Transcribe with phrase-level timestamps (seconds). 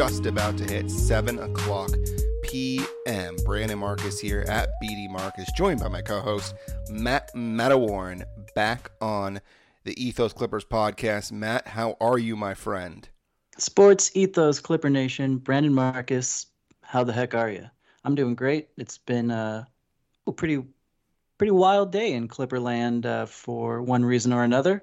[0.00, 1.90] just about to hit 7 o'clock
[2.42, 3.36] p.m.
[3.44, 6.54] Brandon Marcus here at BD Marcus, joined by my co host,
[6.88, 8.24] Matt Matawarren,
[8.54, 9.42] back on
[9.84, 11.32] the Ethos Clippers podcast.
[11.32, 13.10] Matt, how are you, my friend?
[13.58, 16.46] Sports Ethos Clipper Nation, Brandon Marcus,
[16.80, 17.66] how the heck are you?
[18.02, 18.70] I'm doing great.
[18.78, 19.68] It's been a
[20.34, 20.64] pretty
[21.36, 24.82] pretty wild day in Clipperland uh, for one reason or another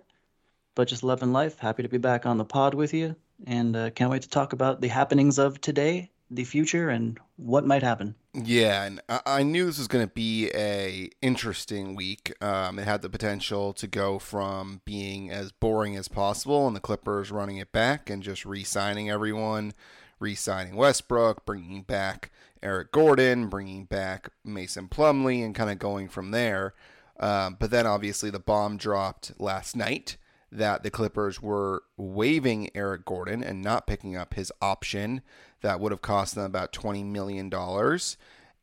[0.77, 1.57] but just loving life.
[1.57, 3.15] Happy to be back on the pod with you,
[3.45, 7.65] and uh, can't wait to talk about the happenings of today, the future, and what
[7.65, 8.15] might happen.
[8.33, 12.33] Yeah, and I knew this was going to be a interesting week.
[12.43, 16.81] Um, it had the potential to go from being as boring as possible, and the
[16.81, 19.73] Clippers running it back and just re-signing everyone,
[20.19, 22.31] re-signing Westbrook, bringing back
[22.61, 26.73] Eric Gordon, bringing back Mason Plumlee, and kind of going from there.
[27.19, 30.17] Um, but then obviously the bomb dropped last night
[30.51, 35.21] that the Clippers were waiving Eric Gordon and not picking up his option
[35.61, 37.51] that would have cost them about $20 million.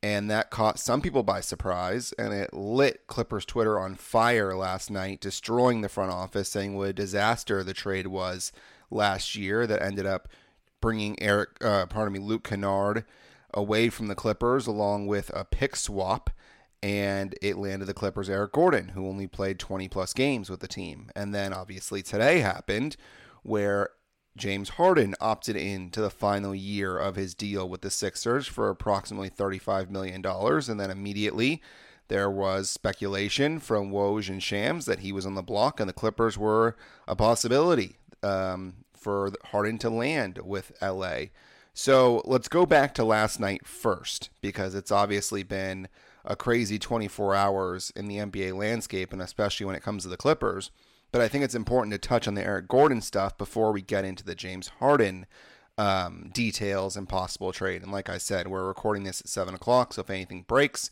[0.02, 4.90] And that caught some people by surprise, and it lit Clippers Twitter on fire last
[4.90, 8.52] night, destroying the front office, saying what a disaster the trade was
[8.90, 10.28] last year that ended up
[10.82, 13.04] bringing Eric, uh, pardon me, Luke Kennard
[13.54, 16.28] away from the Clippers along with a pick swap
[16.84, 20.68] and it landed the Clippers Eric Gordon, who only played 20 plus games with the
[20.68, 21.08] team.
[21.16, 22.98] And then obviously today happened
[23.42, 23.88] where
[24.36, 28.68] James Harden opted in to the final year of his deal with the Sixers for
[28.68, 30.22] approximately $35 million.
[30.26, 31.62] And then immediately
[32.08, 35.94] there was speculation from Woj and Shams that he was on the block and the
[35.94, 36.76] Clippers were
[37.08, 41.28] a possibility um, for Harden to land with LA.
[41.72, 45.88] So let's go back to last night first because it's obviously been
[46.24, 50.16] a crazy 24 hours in the NBA landscape, and especially when it comes to the
[50.16, 50.70] Clippers.
[51.12, 54.04] But I think it's important to touch on the Eric Gordon stuff before we get
[54.04, 55.26] into the James Harden
[55.78, 57.82] um, details and possible trade.
[57.82, 60.90] And like I said, we're recording this at 7 o'clock, so if anything breaks,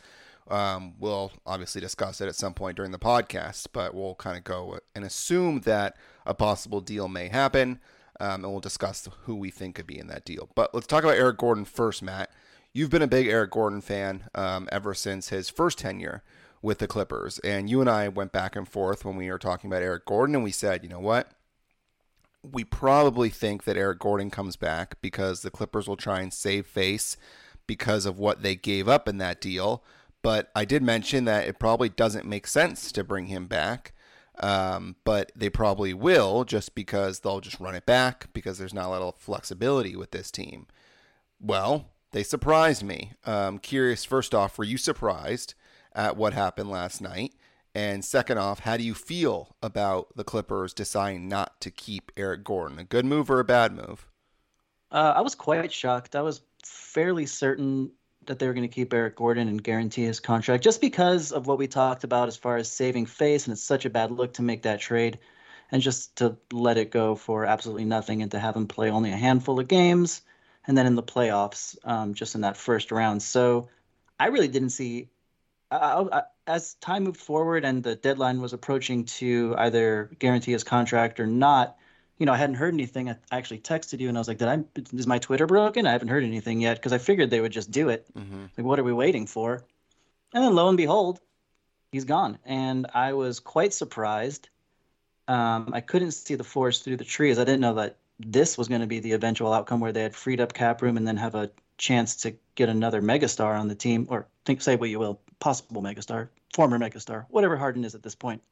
[0.48, 4.44] um, we'll obviously discuss it at some point during the podcast, but we'll kind of
[4.44, 7.81] go and assume that a possible deal may happen,
[8.21, 10.50] um, and we'll discuss who we think could be in that deal.
[10.54, 12.31] But let's talk about Eric Gordon first, Matt.
[12.75, 16.22] You've been a big Eric Gordon fan um, ever since his first tenure
[16.62, 17.38] with the Clippers.
[17.41, 20.37] And you and I went back and forth when we were talking about Eric Gordon,
[20.37, 21.33] and we said, you know what?
[22.43, 26.66] We probably think that Eric Gordon comes back because the Clippers will try and save
[26.66, 27.19] face
[27.66, 29.84] because of what they gave up in that deal.
[30.22, 33.93] But I did mention that it probably doesn't make sense to bring him back.
[34.39, 38.87] Um, but they probably will just because they'll just run it back because there's not
[38.87, 40.66] a lot of flexibility with this team.
[41.39, 43.12] Well, they surprised me.
[43.24, 45.54] Um, curious, first off, were you surprised
[45.94, 47.34] at what happened last night?
[47.74, 52.44] And second off, how do you feel about the Clippers deciding not to keep Eric
[52.44, 52.78] Gordon?
[52.78, 54.06] A good move or a bad move?
[54.90, 56.14] Uh, I was quite shocked.
[56.14, 57.90] I was fairly certain
[58.26, 61.46] that they were going to keep Eric Gordon and guarantee his contract just because of
[61.46, 63.46] what we talked about as far as saving face.
[63.46, 65.18] And it's such a bad look to make that trade
[65.72, 69.10] and just to let it go for absolutely nothing and to have him play only
[69.10, 70.20] a handful of games
[70.66, 73.22] and then in the playoffs, um, just in that first round.
[73.22, 73.68] So
[74.18, 75.08] I really didn't see.
[75.70, 80.64] I, I, as time moved forward and the deadline was approaching to either guarantee his
[80.64, 81.76] contract or not,
[82.18, 83.08] you know, I hadn't heard anything.
[83.10, 84.64] I actually texted you and I was like, "Did I?
[84.92, 85.86] Is my Twitter broken?
[85.86, 88.06] I haven't heard anything yet." Because I figured they would just do it.
[88.14, 88.44] Mm-hmm.
[88.56, 89.64] Like, what are we waiting for?
[90.34, 91.20] And then lo and behold,
[91.90, 94.48] he's gone, and I was quite surprised.
[95.26, 97.38] Um, I couldn't see the forest through the trees.
[97.38, 97.96] I didn't know that
[98.27, 100.97] this was going to be the eventual outcome where they had freed up cap room
[100.97, 104.77] and then have a chance to get another megastar on the team, or think say
[104.77, 108.43] what you will, possible megastar, former megastar, whatever Harden is at this point.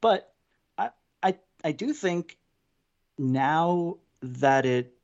[0.00, 0.32] But
[0.76, 0.90] I
[1.22, 2.36] I I do think
[3.18, 4.94] now that it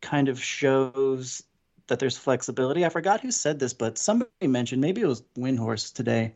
[0.00, 1.42] kind of shows
[1.86, 2.84] that there's flexibility.
[2.84, 6.34] I forgot who said this, but somebody mentioned maybe it was Windhorst today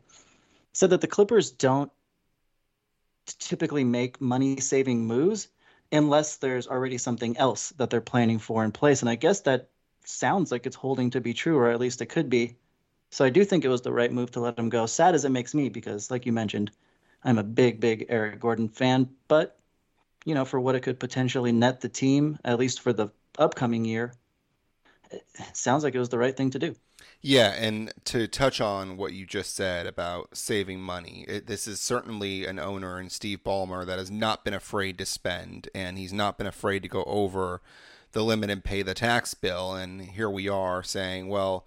[0.73, 1.91] said that the Clippers don't
[3.27, 5.49] typically make money saving moves
[5.93, 9.01] unless there's already something else that they're planning for in place.
[9.01, 9.71] And I guess that
[10.05, 12.57] sounds like it's holding to be true, or at least it could be.
[13.11, 14.87] So I do think it was the right move to let him go.
[14.87, 16.71] Sad as it makes me, because like you mentioned,
[17.25, 19.09] I'm a big, big Eric Gordon fan.
[19.29, 19.59] But
[20.25, 23.09] you know, for what it could potentially net the team, at least for the
[23.39, 24.13] upcoming year,
[25.11, 25.25] it
[25.55, 26.75] sounds like it was the right thing to do.
[27.21, 31.81] Yeah, and to touch on what you just said about saving money, it, this is
[31.81, 36.13] certainly an owner in Steve Ballmer that has not been afraid to spend, and he's
[36.13, 37.61] not been afraid to go over
[38.13, 39.75] the limit and pay the tax bill.
[39.75, 41.67] And here we are saying, well,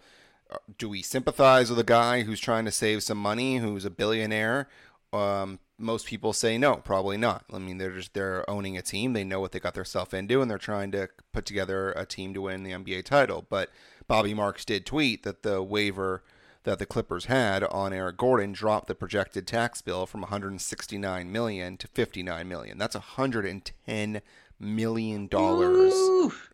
[0.50, 3.90] uh, do we sympathize with a guy who's trying to save some money, who's a
[3.90, 4.70] billionaire?
[5.12, 7.44] Um, most people say no, probably not.
[7.52, 9.14] I mean, they're just they're owning a team.
[9.14, 12.34] They know what they got themselves into, and they're trying to put together a team
[12.36, 13.46] to win the NBA title.
[13.50, 13.70] But
[14.12, 16.22] Bobby Marks did tweet that the waiver
[16.64, 21.78] that the Clippers had on Eric Gordon dropped the projected tax bill from 169 million
[21.78, 22.78] to 59 million.
[22.78, 24.22] That's 110
[24.60, 25.94] million dollars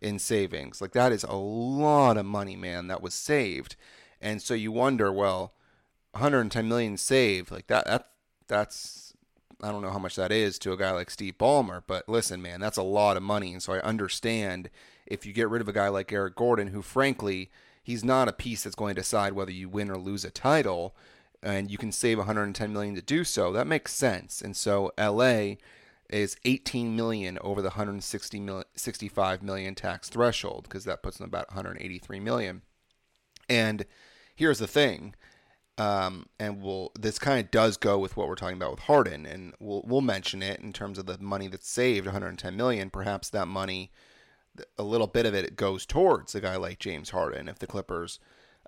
[0.03, 0.81] in savings.
[0.81, 2.85] Like that is a lot of money, man.
[2.89, 3.75] That was saved,
[4.21, 5.53] and so you wonder, well,
[6.11, 7.87] 110 million saved, like that.
[7.87, 8.07] That
[8.47, 9.13] that's
[9.63, 12.39] I don't know how much that is to a guy like Steve Ballmer, but listen,
[12.39, 14.69] man, that's a lot of money, and so I understand
[15.07, 17.49] if you get rid of a guy like Eric Gordon, who frankly
[17.83, 20.95] he's not a piece that's going to decide whether you win or lose a title,
[21.41, 23.51] and you can save 110 million to do so.
[23.51, 25.55] That makes sense, and so LA
[26.09, 31.27] is 18 million over the 160 million, 65 million tax threshold because that puts them
[31.27, 32.61] about 183 million.
[33.49, 33.85] And
[34.35, 35.15] here's the thing,
[35.77, 39.25] um, and we'll this kind of does go with what we're talking about with Harden,
[39.25, 42.89] and we'll we'll mention it in terms of the money that's saved, 110 million.
[42.89, 43.91] Perhaps that money,
[44.77, 48.19] a little bit of it, goes towards a guy like James Harden if the Clippers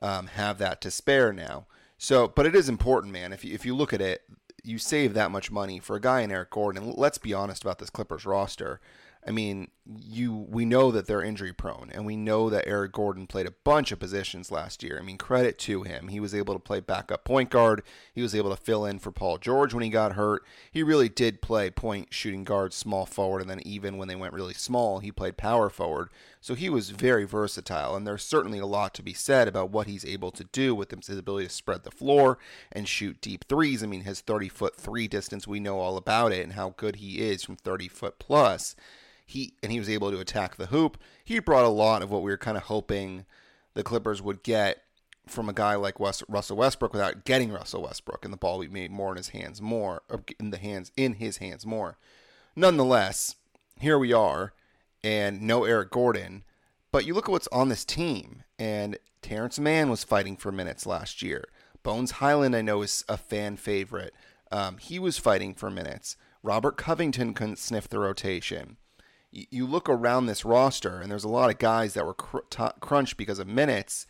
[0.02, 1.66] um, have that to spare now.
[1.98, 3.34] So, but it is important, man.
[3.34, 4.24] If you, if you look at it,
[4.64, 6.84] you save that much money for a guy in Eric Gordon.
[6.84, 8.80] And let's be honest about this Clippers roster.
[9.28, 13.26] I mean, you we know that they're injury prone, and we know that Eric Gordon
[13.26, 15.00] played a bunch of positions last year.
[15.00, 16.10] I mean, credit to him.
[16.10, 17.82] He was able to play backup point guard.
[18.14, 20.44] He was able to fill in for Paul George when he got hurt.
[20.72, 24.34] He really did play point shooting guard, small forward, and then even when they went
[24.34, 26.10] really small, he played power forward.
[26.40, 29.88] So he was very versatile, and there's certainly a lot to be said about what
[29.88, 32.38] he's able to do with his ability to spread the floor
[32.72, 33.84] and shoot deep threes.
[33.84, 36.98] I mean, his 30 foot three distance, we know all about it, and how good
[36.98, 38.76] he is from 30 foot plus
[39.30, 40.98] he and he was able to attack the hoop.
[41.24, 43.26] He brought a lot of what we were kind of hoping
[43.76, 44.82] the Clippers would get
[45.28, 48.68] from a guy like West, Russell Westbrook without getting Russell Westbrook and the ball be
[48.68, 50.02] made more in his hands more
[50.40, 52.00] in the hands in his hands more.
[52.56, 53.36] Nonetheless,
[53.80, 54.54] here we are
[55.04, 56.44] and no Eric Gordon,
[56.92, 60.88] but you look at what's on this team and Terance Mann was fighting for minutes
[60.88, 61.46] last year.
[61.84, 64.16] Bones Hyland, I know is a fan favorite.
[64.52, 66.18] Um, he was fighting for minutes.
[66.42, 68.78] Robert Covington couldn't sniff the rotation
[69.32, 72.64] you look around this roster, and there's a lot of guys that were cr- t-
[72.80, 74.08] crunched because of minutes,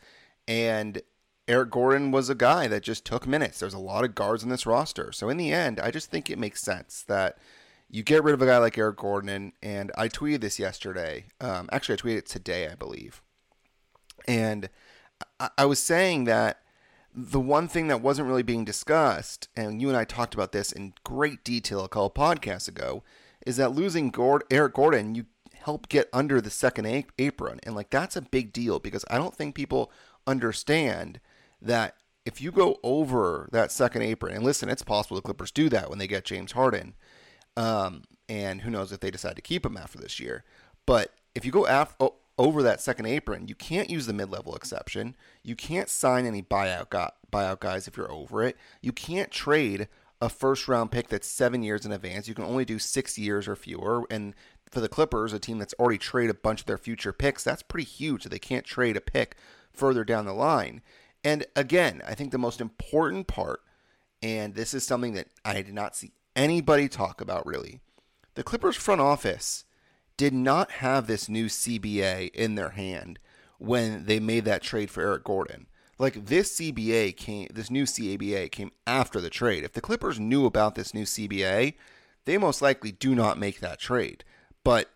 [0.47, 1.01] and
[1.49, 3.59] Eric Gordon was a guy that just took minutes.
[3.59, 5.11] There's a lot of guards in this roster.
[5.11, 7.39] So in the end, I just think it makes sense that
[7.89, 9.29] you get rid of a guy like Eric Gordon.
[9.29, 11.25] And, and I tweeted this yesterday.
[11.41, 13.23] Um, actually, I tweeted it today, I believe.
[14.27, 14.69] And
[15.39, 16.59] I, I was saying that
[17.15, 20.71] the one thing that wasn't really being discussed, and you and I talked about this
[20.71, 23.03] in great detail a couple podcasts ago,
[23.45, 27.59] is that losing Gord- Eric Gordon, you help get under the second a- apron.
[27.63, 29.91] And like that's a big deal because I don't think people
[30.25, 31.19] understand
[31.61, 31.95] that
[32.25, 35.89] if you go over that second apron, and listen, it's possible the Clippers do that
[35.89, 36.93] when they get James Harden.
[37.57, 40.43] Um, and who knows if they decide to keep him after this year.
[40.85, 41.97] But if you go af-
[42.37, 45.15] over that second apron, you can't use the mid-level exception.
[45.43, 48.55] You can't sign any buyout got buyout guys if you're over it.
[48.81, 49.87] You can't trade
[50.21, 52.27] a first round pick that's seven years in advance.
[52.27, 54.05] You can only do six years or fewer.
[54.09, 54.35] And
[54.69, 57.63] for the Clippers, a team that's already traded a bunch of their future picks, that's
[57.63, 58.25] pretty huge.
[58.25, 59.35] They can't trade a pick
[59.71, 60.81] further down the line.
[61.23, 63.61] And again, I think the most important part,
[64.21, 67.81] and this is something that I did not see anybody talk about really,
[68.35, 69.65] the Clippers front office
[70.17, 73.19] did not have this new CBA in their hand
[73.57, 75.67] when they made that trade for Eric Gordon.
[75.99, 79.63] Like this CBA came, this new CABA came after the trade.
[79.63, 81.75] If the Clippers knew about this new CBA,
[82.25, 84.23] they most likely do not make that trade.
[84.63, 84.89] But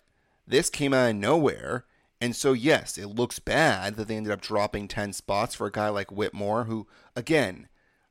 [0.47, 1.85] this came out of nowhere.
[2.21, 5.71] And so, yes, it looks bad that they ended up dropping 10 spots for a
[5.71, 7.67] guy like Whitmore, who, again,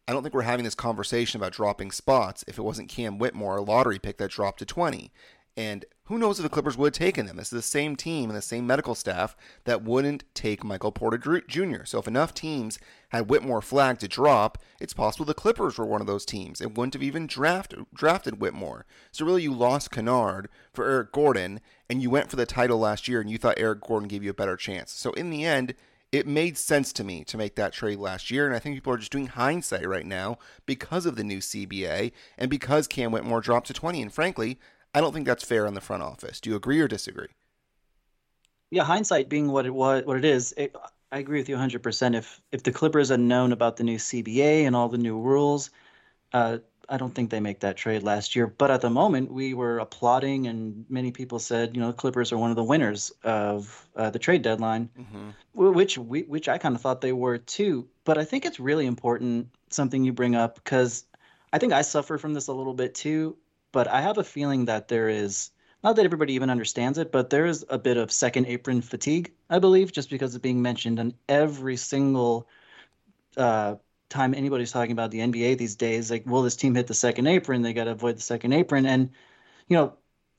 [0.07, 3.57] I don't think we're having this conversation about dropping spots if it wasn't Cam Whitmore,
[3.57, 5.11] a lottery pick that dropped to 20.
[5.57, 7.38] And who knows if the Clippers would have taken them?
[7.38, 11.40] This is the same team and the same medical staff that wouldn't take Michael Porter
[11.49, 11.85] Jr.
[11.87, 12.78] So if enough teams
[13.09, 16.76] had Whitmore flagged to drop, it's possible the Clippers were one of those teams and
[16.76, 18.85] wouldn't have even drafted drafted Whitmore.
[19.11, 23.09] So really, you lost Kennard for Eric Gordon, and you went for the title last
[23.09, 24.92] year, and you thought Eric Gordon gave you a better chance.
[24.92, 25.75] So in the end.
[26.11, 28.92] It made sense to me to make that trade last year, and I think people
[28.92, 33.40] are just doing hindsight right now because of the new CBA and because Cam Whitmore
[33.40, 34.02] dropped to 20.
[34.02, 34.59] And frankly,
[34.95, 36.41] I don't think that's fair on the front office.
[36.41, 37.29] Do you agree or disagree?
[38.71, 40.75] Yeah, hindsight being what it what, what it is, it,
[41.11, 42.17] I agree with you 100%.
[42.17, 45.71] If if the Clippers had known about the new CBA and all the new rules,
[46.33, 46.59] uh,
[46.89, 48.47] I don't think they make that trade last year.
[48.47, 52.33] But at the moment, we were applauding, and many people said, you know, the Clippers
[52.33, 55.31] are one of the winners of uh, the trade deadline, mm-hmm.
[55.55, 57.89] which we, which I kind of thought they were too.
[58.05, 61.05] But I think it's really important something you bring up because
[61.53, 63.37] I think I suffer from this a little bit too,
[63.73, 65.50] but I have a feeling that there is
[65.83, 69.33] not that everybody even understands it, but there is a bit of second apron fatigue,
[69.50, 72.49] I believe, just because it's being mentioned on every single
[73.37, 73.76] uh,
[74.09, 76.11] time anybody's talking about the NBA these days.
[76.11, 77.62] Like, will this team hit the second apron?
[77.62, 78.87] They got to avoid the second apron.
[78.87, 79.11] And,
[79.69, 79.95] you know,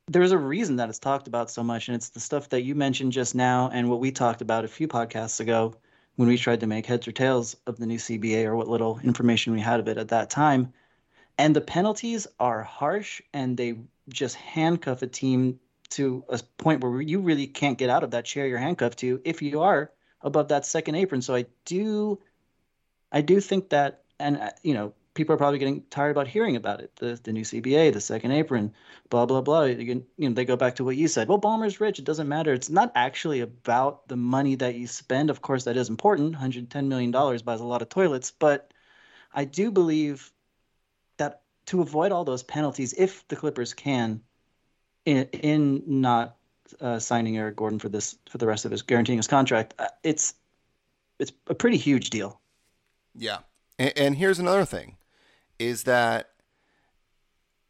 [0.07, 1.89] there's a reason that it's talked about so much.
[1.89, 4.69] And it's the stuff that you mentioned just now and what we talked about a
[4.69, 5.75] few podcasts ago
[6.15, 8.99] when we tried to make heads or tails of the new CBA or what little
[9.03, 10.71] information we had of it at that time.
[11.37, 13.75] And the penalties are harsh and they
[14.09, 15.59] just handcuff a team
[15.91, 19.21] to a point where you really can't get out of that chair you're handcuffed to
[19.23, 21.21] if you are above that second apron.
[21.21, 22.19] So I do,
[23.11, 26.55] I do think that, and uh, you know, people are probably getting tired about hearing
[26.55, 26.95] about it.
[26.95, 28.73] The the new CBA, the second apron,
[29.09, 29.63] blah blah blah.
[29.63, 31.27] You, you know, they go back to what you said.
[31.27, 31.99] Well, Ballmer's rich.
[31.99, 32.53] It doesn't matter.
[32.53, 35.29] It's not actually about the money that you spend.
[35.29, 36.31] Of course, that is important.
[36.31, 38.71] 110 million dollars buys a lot of toilets, but
[39.33, 40.31] I do believe
[41.67, 44.21] to avoid all those penalties, if the Clippers can,
[45.05, 46.35] in, in not
[46.81, 49.87] uh, signing Eric Gordon for this for the rest of his guaranteeing his contract, uh,
[50.03, 50.35] it's
[51.19, 52.39] it's a pretty huge deal.
[53.15, 53.39] Yeah,
[53.77, 54.97] and, and here's another thing
[55.59, 56.31] is that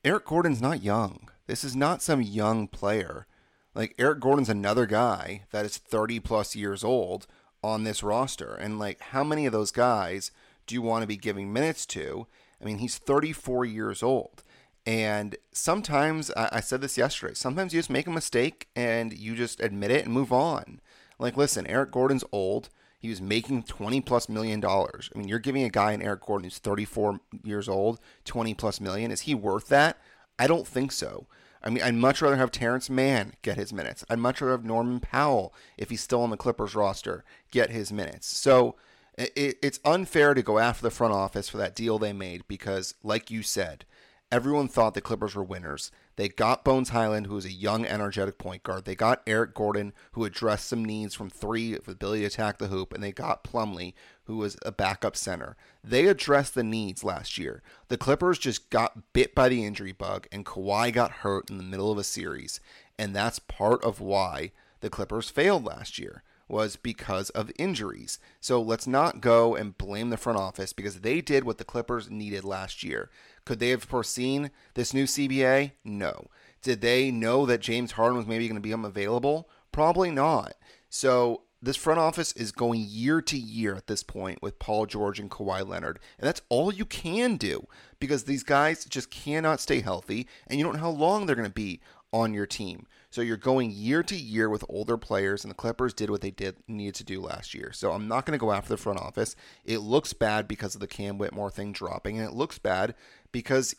[0.03, 1.29] Eric Gordon's not young.
[1.47, 3.27] This is not some young player.
[3.75, 7.27] Like Eric Gordon's another guy that is 30 plus years old
[7.63, 8.53] on this roster.
[8.53, 10.31] And like how many of those guys
[10.67, 12.27] do you want to be giving minutes to?
[12.63, 14.43] I mean, he's 34 years old.
[14.85, 19.61] And sometimes, I said this yesterday, sometimes you just make a mistake and you just
[19.61, 20.81] admit it and move on.
[21.19, 22.69] Like, listen, Eric Gordon's old.
[22.99, 25.09] He was making 20 plus million dollars.
[25.13, 28.81] I mean, you're giving a guy in Eric Gordon who's 34 years old 20 plus
[28.81, 29.11] million.
[29.11, 29.97] Is he worth that?
[30.37, 31.27] I don't think so.
[31.63, 34.03] I mean, I'd much rather have Terance Mann get his minutes.
[34.09, 37.91] I'd much rather have Norman Powell, if he's still on the Clippers roster, get his
[37.93, 38.27] minutes.
[38.27, 38.75] So
[39.17, 42.95] it, it's unfair to go after the front office for that deal they made because,
[43.03, 43.85] like you said,
[44.31, 45.91] everyone thought the Clippers were winners.
[46.15, 48.85] They got Bones Hyland, who is a young, energetic point guard.
[48.85, 52.67] They got Eric Gordon, who addressed some needs from three with ability to attack the
[52.67, 53.93] hoop, and they got Plumlee,
[54.25, 55.55] who was a backup center.
[55.83, 57.61] They addressed the needs last year.
[57.87, 61.63] The Clippers just got bit by the injury bug, and Kawhi got hurt in the
[61.63, 62.59] middle of a series,
[62.97, 64.51] and that's part of why
[64.81, 68.19] the Clippers failed last year was because of injuries.
[68.39, 72.11] So let's not go and blame the front office because they did what the Clippers
[72.11, 73.09] needed last year.
[73.43, 75.71] Could they have foreseen this new CBA?
[75.83, 76.27] No.
[76.61, 79.49] Did they know that James Harden was maybe going to become available?
[79.71, 80.53] Probably not.
[80.89, 85.19] So this front office is going year to year at this point with Paul George
[85.19, 85.99] and Kawhi Leonard.
[86.19, 87.67] And that's all you can do
[87.99, 91.47] because these guys just cannot stay healthy and you don't know how long they're going
[91.47, 91.81] to be
[92.13, 92.85] on your team.
[93.09, 96.31] So you're going year to year with older players, and the Clippers did what they
[96.31, 97.71] did needed to do last year.
[97.73, 99.35] So I'm not going to go after the front office.
[99.65, 102.95] It looks bad because of the Cam Whitmore thing dropping, and it looks bad
[103.31, 103.75] because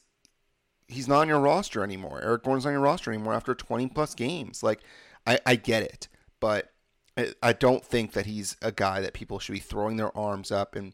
[0.89, 2.21] he's not on your roster anymore.
[2.23, 4.63] Eric Gordon's on your roster anymore after 20 plus games.
[4.63, 4.81] Like,
[5.27, 6.09] I, I get it,
[6.41, 6.71] but
[7.43, 10.75] I don't think that he's a guy that people should be throwing their arms up
[10.75, 10.93] and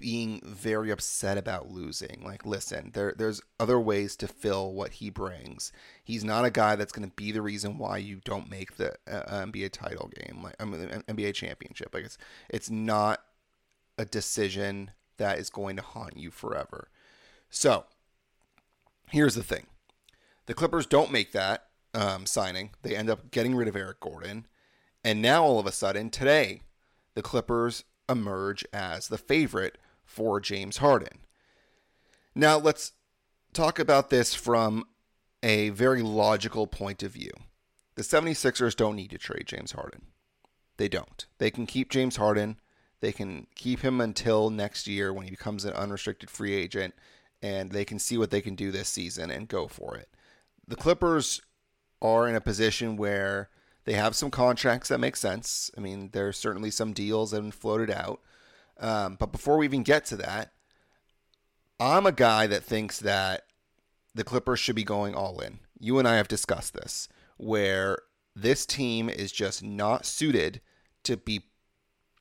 [0.00, 2.22] being very upset about losing.
[2.24, 5.72] Like, listen, there there's other ways to fill what he brings.
[6.02, 8.94] He's not a guy that's going to be the reason why you don't make the
[9.06, 11.94] uh, NBA title game, like I mean, NBA championship.
[11.94, 13.22] Like, it's it's not
[13.96, 16.88] a decision that is going to haunt you forever.
[17.50, 17.84] So,
[19.10, 19.66] here's the thing:
[20.46, 22.70] the Clippers don't make that um, signing.
[22.82, 24.46] They end up getting rid of Eric Gordon,
[25.04, 26.62] and now all of a sudden today,
[27.14, 29.78] the Clippers emerge as the favorite
[30.08, 31.18] for James Harden.
[32.34, 32.92] Now, let's
[33.52, 34.84] talk about this from
[35.42, 37.30] a very logical point of view.
[37.94, 40.06] The 76ers don't need to trade James Harden.
[40.78, 41.26] They don't.
[41.38, 42.58] They can keep James Harden.
[43.00, 46.94] They can keep him until next year when he becomes an unrestricted free agent,
[47.42, 50.08] and they can see what they can do this season and go for it.
[50.66, 51.42] The Clippers
[52.00, 53.50] are in a position where
[53.84, 55.70] they have some contracts that make sense.
[55.76, 58.20] I mean, there's certainly some deals that have floated out.
[58.78, 60.52] Um, but before we even get to that,
[61.80, 63.44] I'm a guy that thinks that
[64.14, 65.60] the Clippers should be going all in.
[65.78, 67.98] You and I have discussed this, where
[68.34, 70.60] this team is just not suited
[71.04, 71.42] to be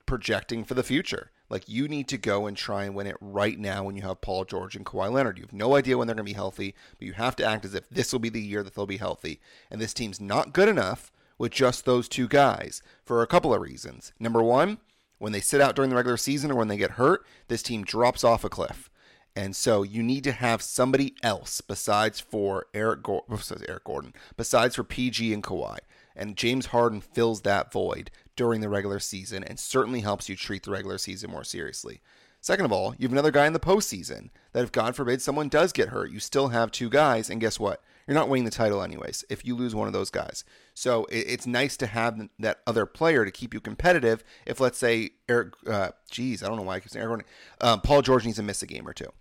[0.06, 1.32] projecting for the future.
[1.50, 4.22] Like you need to go and try and win it right now when you have
[4.22, 5.38] Paul George and Kawhi Leonard.
[5.38, 7.66] You have no idea when they're going to be healthy, but you have to act
[7.66, 9.40] as if this will be the year that they'll be healthy.
[9.72, 13.62] And this team's not good enough with just those two guys for a couple of
[13.62, 14.12] reasons.
[14.20, 14.80] Number one,
[15.20, 17.84] when they sit out during the regular season or when they get hurt, this team
[17.84, 18.90] drops off a cliff.
[19.36, 23.26] And so you need to have somebody else besides for Eric, Go-
[23.70, 25.78] Eric Gordon, besides for PG and Kawhi.
[26.16, 30.64] And James Harden fills that void during the regular season and certainly helps you treat
[30.64, 32.02] the regular season more seriously.
[32.42, 35.50] Second of all, you have another guy in the postseason that if God forbid someone
[35.50, 37.84] does get hurt, you still have two guys, and guess what?
[38.08, 40.46] You're not winning the title anyways if you lose one of those guys.
[40.78, 44.24] So it's nice to have that other player to keep you competitive.
[44.46, 47.26] If let's say Eric, uh, geez, I don't know why I keep saying Eric,
[47.62, 49.12] um, Paul George needs to miss a game or two.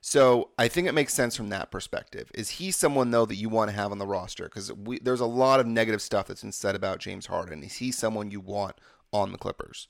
[0.00, 2.32] So I think it makes sense from that perspective.
[2.34, 4.46] Is he someone though that you want to have on the roster?
[4.46, 7.62] Because there's a lot of negative stuff that's been said about James Harden.
[7.62, 8.74] Is he someone you want
[9.12, 9.86] on the Clippers?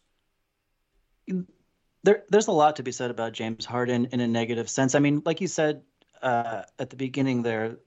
[2.02, 4.94] There, there's a lot to be said about James Harden in a negative sense.
[4.94, 5.84] I mean, like you said
[6.20, 7.78] uh, at the beginning there,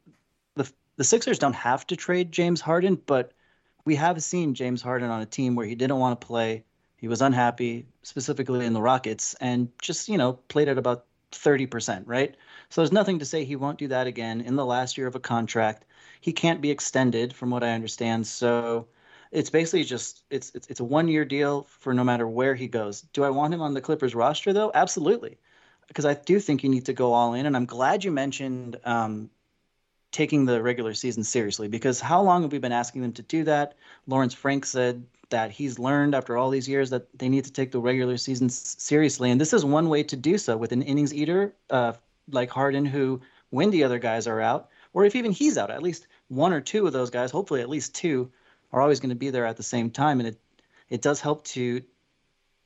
[0.56, 0.68] the
[0.98, 3.34] the Sixers don't have to trade James Harden, but
[3.86, 6.66] we have seen James Harden on a team where he didn't want to play.
[6.98, 12.04] He was unhappy, specifically in the Rockets, and just you know played at about 30%,
[12.08, 12.36] right?
[12.70, 15.16] So there's nothing to say he won't do that again in the last year of
[15.16, 15.86] a contract.
[16.22, 18.28] He can't be extended from what I understand.
[18.28, 18.88] So
[19.32, 22.68] it's basically just it's it's, it's a one year deal for no matter where he
[22.68, 23.02] goes.
[23.14, 24.72] Do I want him on the Clippers roster though?
[24.74, 25.38] Absolutely.
[25.88, 27.46] Because I do think you need to go all in.
[27.46, 29.30] And I'm glad you mentioned um,
[30.12, 33.44] taking the regular season seriously because how long have we been asking them to do
[33.44, 33.76] that?
[34.08, 37.72] Lawrence Frank said that he's learned after all these years that they need to take
[37.72, 39.30] the regular season seriously.
[39.32, 41.94] And this is one way to do so with an innings eater uh,
[42.32, 45.84] like Harden, who, when the other guys are out, or if even he's out, at
[45.84, 48.32] least one or two of those guys, hopefully at least two,
[48.72, 50.20] are always going to be there at the same time.
[50.20, 50.40] And it,
[50.90, 51.82] it does help to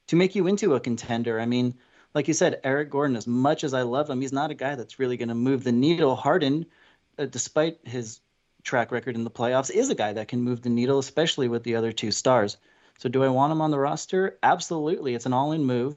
[0.07, 1.39] to make you into a contender.
[1.39, 1.73] I mean,
[2.13, 4.75] like you said, Eric Gordon, as much as I love him, he's not a guy
[4.75, 6.15] that's really going to move the needle.
[6.15, 6.65] Harden,
[7.21, 8.19] uh, despite his
[8.63, 11.63] track record in the playoffs, is a guy that can move the needle, especially with
[11.63, 12.57] the other two stars.
[12.97, 14.37] So, do I want him on the roster?
[14.43, 15.15] Absolutely.
[15.15, 15.95] It's an all in move.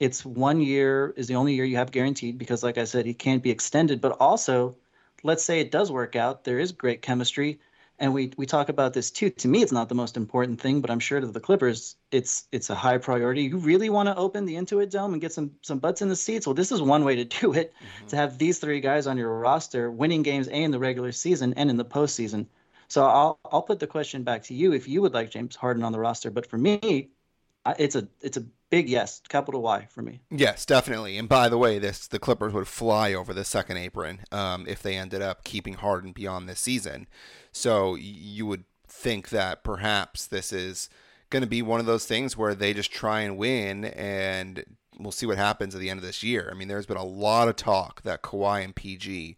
[0.00, 3.14] It's one year is the only year you have guaranteed because, like I said, he
[3.14, 4.00] can't be extended.
[4.00, 4.76] But also,
[5.22, 6.44] let's say it does work out.
[6.44, 7.60] There is great chemistry
[7.98, 9.30] and we we talk about this too.
[9.30, 12.46] To me, it's not the most important thing, but I'm sure to the Clippers, it's
[12.52, 13.42] it's a high priority.
[13.42, 16.16] You really want to open the Intuit Dome and get some some butts in the
[16.16, 16.46] seats.
[16.46, 17.72] Well, this is one way to do it.
[17.74, 18.06] Mm-hmm.
[18.08, 21.54] To have these three guys on your roster, winning games a in the regular season
[21.54, 22.46] and in the postseason.
[22.88, 25.82] So I'll I'll put the question back to you if you would like James Harden
[25.82, 26.30] on the roster.
[26.30, 27.10] But for me,
[27.78, 30.20] it's a it's a big yes, capital Y for me.
[30.30, 31.18] Yes, definitely.
[31.18, 34.82] And by the way, this the Clippers would fly over the second apron um, if
[34.82, 37.06] they ended up keeping Harden beyond this season.
[37.52, 40.88] So you would think that perhaps this is
[41.30, 44.64] going to be one of those things where they just try and win and
[44.98, 46.48] we'll see what happens at the end of this year.
[46.50, 49.36] I mean, there's been a lot of talk that Kawhi and PG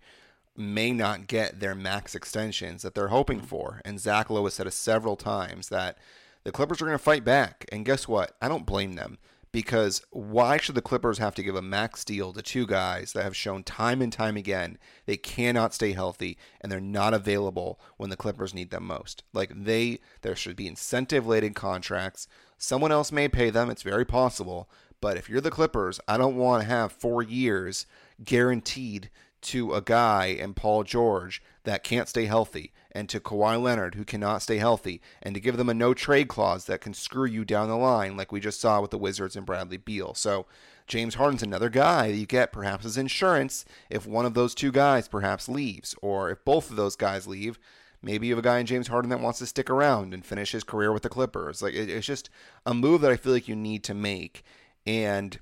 [0.56, 3.46] may not get their max extensions that they're hoping mm-hmm.
[3.46, 3.80] for.
[3.84, 5.98] And Zach Lowe has said it several times that
[6.44, 7.66] the Clippers are going to fight back.
[7.70, 8.36] And guess what?
[8.40, 9.18] I don't blame them
[9.52, 13.24] because why should the Clippers have to give a max deal to two guys that
[13.24, 18.10] have shown time and time again they cannot stay healthy and they're not available when
[18.10, 19.22] the Clippers need them most?
[19.32, 22.28] Like they there should be incentive laden contracts.
[22.58, 26.36] Someone else may pay them, it's very possible, but if you're the Clippers, I don't
[26.36, 27.86] want to have 4 years
[28.22, 29.10] guaranteed
[29.42, 34.04] to a guy and Paul George that can't stay healthy and to Kawhi Leonard, who
[34.04, 37.44] cannot stay healthy, and to give them a no trade clause that can screw you
[37.44, 40.14] down the line, like we just saw with the Wizards and Bradley Beal.
[40.14, 40.46] So
[40.86, 44.72] James Harden's another guy that you get perhaps as insurance if one of those two
[44.72, 47.58] guys perhaps leaves, or if both of those guys leave.
[48.02, 50.52] Maybe you have a guy in James Harden that wants to stick around and finish
[50.52, 51.60] his career with the Clippers.
[51.60, 52.30] Like it's just
[52.64, 54.42] a move that I feel like you need to make,
[54.86, 55.38] and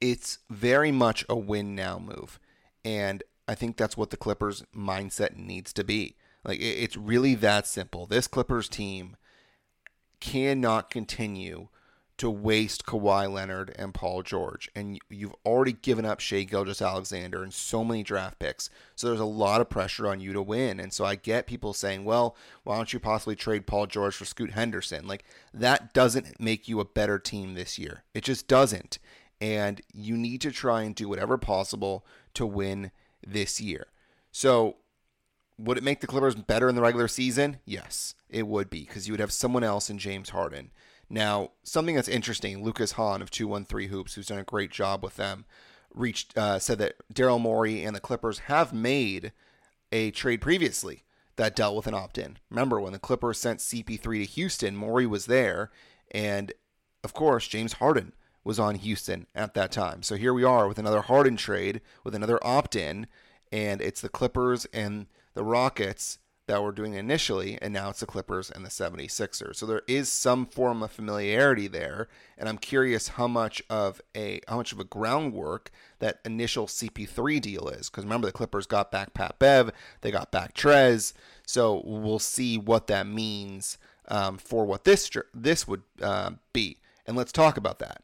[0.00, 2.38] it's very much a win now move.
[2.84, 6.16] And I think that's what the Clippers mindset needs to be.
[6.44, 8.06] Like it's really that simple.
[8.06, 9.16] This Clippers team
[10.20, 11.68] cannot continue
[12.16, 14.70] to waste Kawhi Leonard and Paul George.
[14.74, 18.70] And you've already given up Shai Gilgeous-Alexander and so many draft picks.
[18.94, 20.78] So there's a lot of pressure on you to win.
[20.78, 24.24] And so I get people saying, well, why don't you possibly trade Paul George for
[24.24, 25.08] Scoot Henderson?
[25.08, 28.04] Like that doesn't make you a better team this year.
[28.14, 29.00] It just doesn't.
[29.40, 32.92] And you need to try and do whatever possible to win
[33.26, 33.86] this year.
[34.32, 34.76] So,
[35.56, 37.58] would it make the Clippers better in the regular season?
[37.64, 40.70] Yes, it would be because you would have someone else in James Harden.
[41.08, 45.16] Now, something that's interesting, Lucas Hann of 213 Hoops, who's done a great job with
[45.16, 45.44] them,
[45.94, 49.32] reached uh, said that Daryl Morey and the Clippers have made
[49.92, 51.04] a trade previously
[51.36, 52.38] that dealt with an opt-in.
[52.50, 55.70] Remember when the Clippers sent CP3 to Houston, Morey was there,
[56.10, 56.52] and
[57.02, 58.12] of course James Harden
[58.44, 60.02] was on Houston at that time.
[60.02, 63.06] So here we are with another Harden trade, with another opt in,
[63.50, 68.06] and it's the Clippers and the Rockets that were doing initially, and now it's the
[68.06, 69.56] Clippers and the 76ers.
[69.56, 74.40] So there is some form of familiarity there, and I'm curious how much of a
[74.46, 77.88] how much of a groundwork that initial CP3 deal is.
[77.88, 79.70] Because remember, the Clippers got back Pat Bev,
[80.02, 81.14] they got back Trez,
[81.46, 83.78] so we'll see what that means
[84.08, 88.03] um, for what this this would uh, be, and let's talk about that.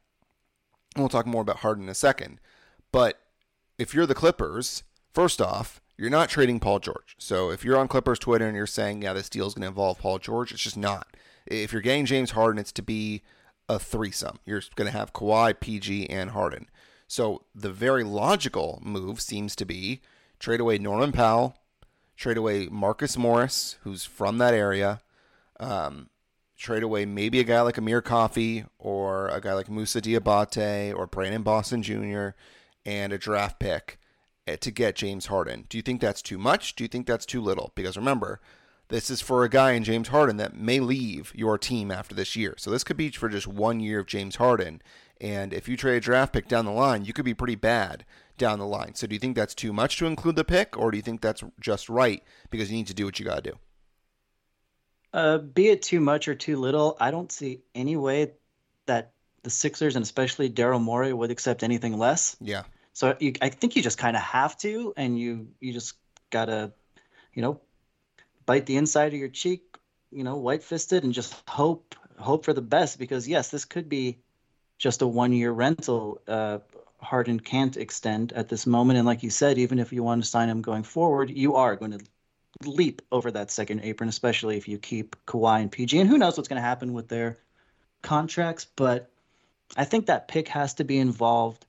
[0.94, 2.40] And we'll talk more about Harden in a second.
[2.92, 3.20] But
[3.78, 7.14] if you're the Clippers, first off, you're not trading Paul George.
[7.18, 9.68] So if you're on Clippers Twitter and you're saying, yeah, this deal is going to
[9.68, 11.16] involve Paul George, it's just not.
[11.46, 13.22] If you're getting James Harden, it's to be
[13.68, 14.38] a threesome.
[14.44, 16.68] You're going to have Kawhi, PG, and Harden.
[17.06, 20.00] So the very logical move seems to be
[20.38, 21.56] trade away Norman Powell,
[22.16, 25.00] trade away Marcus Morris, who's from that area,
[25.58, 26.08] um,
[26.60, 31.06] trade away maybe a guy like Amir Coffey or a guy like Moussa Diabate or
[31.06, 32.28] Brandon Boston Jr.
[32.84, 33.98] and a draft pick
[34.46, 35.64] eh, to get James Harden.
[35.68, 36.76] Do you think that's too much?
[36.76, 37.72] Do you think that's too little?
[37.74, 38.40] Because remember,
[38.88, 42.36] this is for a guy in James Harden that may leave your team after this
[42.36, 42.54] year.
[42.58, 44.82] So this could be for just one year of James Harden.
[45.18, 48.04] And if you trade a draft pick down the line, you could be pretty bad
[48.36, 48.94] down the line.
[48.94, 51.20] So do you think that's too much to include the pick, or do you think
[51.20, 53.58] that's just right because you need to do what you got to do?
[55.12, 58.32] Uh, be it too much or too little, I don't see any way
[58.86, 62.36] that the Sixers and especially Daryl Morey would accept anything less.
[62.40, 62.62] Yeah.
[62.92, 65.94] So you, I think you just kind of have to, and you you just
[66.30, 66.72] gotta,
[67.34, 67.60] you know,
[68.46, 69.62] bite the inside of your cheek,
[70.10, 72.98] you know, white fisted, and just hope hope for the best.
[72.98, 74.18] Because yes, this could be
[74.78, 76.20] just a one year rental.
[76.28, 76.58] Uh,
[76.98, 80.28] Harden can't extend at this moment, and like you said, even if you want to
[80.28, 82.00] sign him going forward, you are going to
[82.64, 85.98] leap over that second apron, especially if you keep Kawhi and PG.
[85.98, 87.38] And who knows what's going to happen with their
[88.02, 89.10] contracts, but
[89.76, 91.64] I think that pick has to be involved.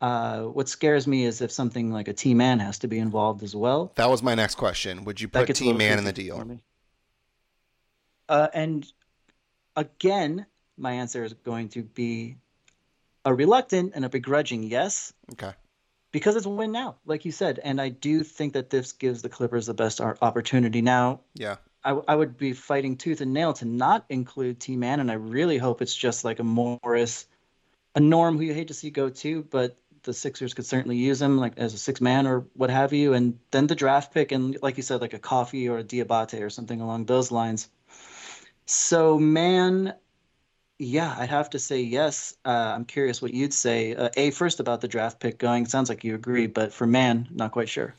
[0.00, 3.42] Uh, what scares me is if something like a T Man has to be involved
[3.42, 3.92] as well.
[3.96, 5.04] That was my next question.
[5.04, 6.60] Would you put T Man in the deal?
[8.28, 8.86] Uh, and
[9.74, 12.36] again, my answer is going to be
[13.24, 15.12] a reluctant and a begrudging yes.
[15.32, 15.52] Okay.
[16.10, 19.20] Because it's a win now, like you said, and I do think that this gives
[19.20, 21.20] the Clippers the best opportunity now.
[21.34, 21.56] Yeah.
[21.84, 25.14] I, I would be fighting tooth and nail to not include T Man, and I
[25.14, 27.26] really hope it's just like a Morris,
[27.94, 31.20] a Norm who you hate to see go too, but the Sixers could certainly use
[31.20, 34.32] him like as a six man or what have you, and then the draft pick
[34.32, 37.68] and like you said, like a Coffey or a Diabate or something along those lines.
[38.66, 39.94] So man,
[40.78, 42.34] yeah, I'd have to say yes.
[42.44, 43.94] Uh, I'm curious what you'd say.
[43.94, 45.66] Uh, a first about the draft pick going.
[45.66, 47.94] Sounds like you agree, but for man, not quite sure.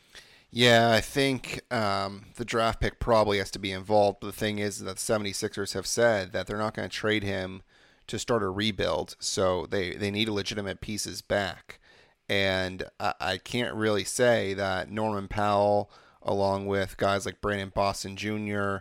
[0.51, 4.19] Yeah, I think um, the draft pick probably has to be involved.
[4.21, 7.23] But the thing is that the 76ers have said that they're not going to trade
[7.23, 7.61] him
[8.07, 9.15] to start a rebuild.
[9.19, 11.79] So they, they need legitimate pieces back.
[12.27, 15.91] And I, I can't really say that Norman Powell,
[16.23, 18.77] along with guys like Brandon Boston Jr.,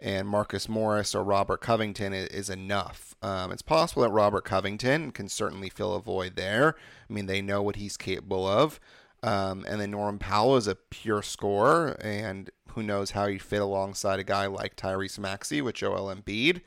[0.00, 3.14] and Marcus Morris or Robert Covington is, enough.
[3.22, 6.74] Um, it's possible that Robert Covington can certainly fill a void there.
[7.08, 8.80] I mean, they know what he's capable of.
[9.22, 13.60] Um, and then Norman Powell is a pure scorer, and who knows how he'd fit
[13.60, 16.62] alongside a guy like Tyrese Maxey with Joel Embiid.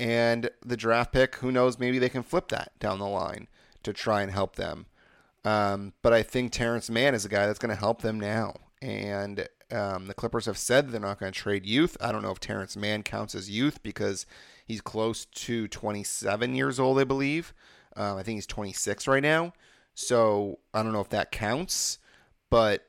[0.00, 3.48] And the draft pick, who knows, maybe they can flip that down the line
[3.82, 4.86] to try and help them.
[5.44, 8.54] Um, but I think Terance Mann is a guy that's going to help them now.
[8.82, 11.96] And um, the Clippers have said they're not going to trade youth.
[12.00, 14.26] I don't know if Terance Mann counts as youth because
[14.66, 17.54] he's close to 27 years old, I believe.
[17.96, 19.52] Um, I think he's 26 right now.
[19.94, 21.98] So I don't know if that counts,
[22.50, 22.88] but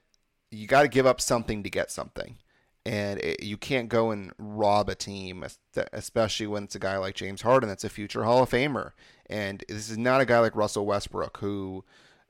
[0.49, 2.37] you got to give up something to get something.
[2.85, 5.45] And it, you can't go and rob a team,
[5.93, 8.91] especially when it's a guy like James Harden that's a future Hall of Famer.
[9.27, 11.85] And this is not a guy like Russell Westbrook who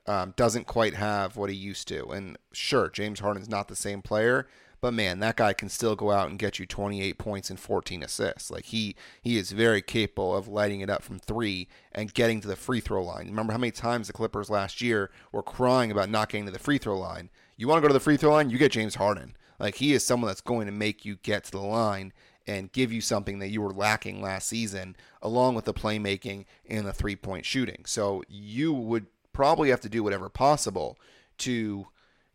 [0.06, 2.08] um, doesn't quite have what he used to.
[2.08, 4.46] And sure, James Harden's not the same player,
[4.80, 8.02] but man, that guy can still go out and get you 28 points and 14
[8.02, 8.50] assists.
[8.50, 12.48] Like he he is very capable of lighting it up from three and getting to
[12.48, 13.26] the free throw line.
[13.26, 16.58] Remember how many times the Clippers last year were crying about not getting to the
[16.58, 17.30] free throw line?
[17.56, 18.50] You want to go to the free throw line?
[18.50, 19.36] You get James Harden.
[19.58, 22.12] Like he is someone that's going to make you get to the line
[22.46, 26.86] and give you something that you were lacking last season, along with the playmaking and
[26.86, 27.84] the three point shooting.
[27.86, 30.98] So you would probably have to do whatever possible
[31.38, 31.88] to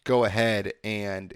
[0.03, 1.35] go ahead and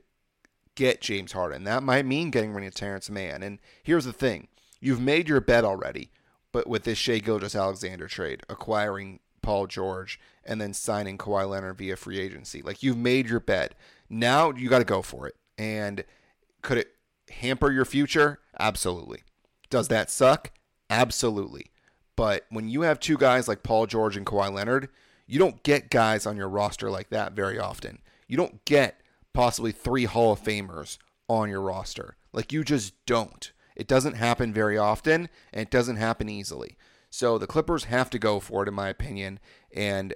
[0.76, 1.64] get James Harden.
[1.64, 3.42] That might mean getting rid of Terance Mann.
[3.42, 4.48] And here's the thing
[4.80, 6.12] you've made your bet already,
[6.52, 11.96] but with this Shai Gilgeous-Alexander trade, acquiring Paul George and then signing Kawhi Leonard via
[11.96, 12.62] free agency.
[12.62, 13.76] Like you've made your bet.
[14.10, 15.36] Now you got to go for it.
[15.58, 16.04] And
[16.62, 16.92] could it
[17.30, 18.40] hamper your future?
[18.60, 19.24] Absolutely.
[19.70, 20.52] Does that suck?
[20.90, 21.72] Absolutely.
[22.16, 24.90] But when you have two guys like Paul George and Kawhi Leonard,
[25.26, 28.00] you don't get guys on your roster like that very often.
[28.28, 29.02] You don't get
[29.34, 32.18] possibly three Hall of Famers on your roster.
[32.32, 33.52] Like you just don't.
[33.76, 36.78] It doesn't happen very often and it doesn't happen easily.
[37.10, 39.40] So the Clippers have to go for it, in my opinion.
[39.72, 40.16] And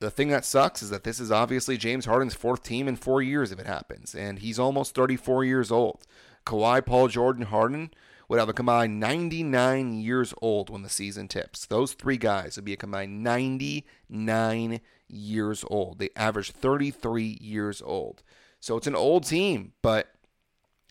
[0.00, 3.22] the thing that sucks is that this is obviously James Harden's fourth team in four
[3.22, 4.14] years if it happens.
[4.14, 6.06] And he's almost 34 years old.
[6.44, 7.90] Kawhi, Paul Jordan, Harden
[8.34, 11.66] would have a combined 99 years old when the season tips.
[11.66, 16.00] Those three guys would be a combined 99 years old.
[16.00, 18.24] They average 33 years old.
[18.58, 20.08] So it's an old team, but